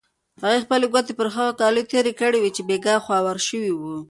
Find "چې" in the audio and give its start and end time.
2.55-2.61